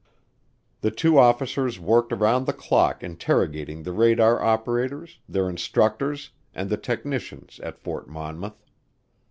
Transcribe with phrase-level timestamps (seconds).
[0.79, 6.77] The two officers worked around the clock interrogating the radar operators, their instructors, and the
[6.77, 8.65] technicians at Fort Monmouth.